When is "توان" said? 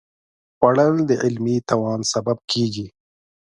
1.69-1.99